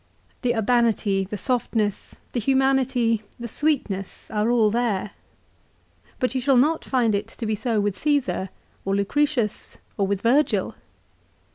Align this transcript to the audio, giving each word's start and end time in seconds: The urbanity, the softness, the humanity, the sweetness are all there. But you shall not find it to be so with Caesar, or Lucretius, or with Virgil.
The 0.41 0.55
urbanity, 0.55 1.25
the 1.25 1.37
softness, 1.37 2.15
the 2.31 2.39
humanity, 2.39 3.21
the 3.37 3.47
sweetness 3.47 4.31
are 4.31 4.49
all 4.49 4.71
there. 4.71 5.11
But 6.17 6.33
you 6.33 6.41
shall 6.41 6.57
not 6.57 6.83
find 6.83 7.13
it 7.13 7.27
to 7.27 7.45
be 7.45 7.53
so 7.53 7.79
with 7.79 7.99
Caesar, 7.99 8.49
or 8.83 8.95
Lucretius, 8.95 9.77
or 9.99 10.07
with 10.07 10.21
Virgil. 10.23 10.73